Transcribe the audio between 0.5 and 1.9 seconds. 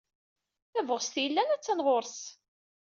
Tabɣest yellan a-tt-an